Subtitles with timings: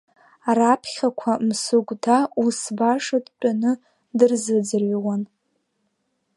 [0.57, 3.71] Раԥхьақәа Мсыгәда ус баша дтәаны
[4.17, 5.21] дырзыӡырҩуан.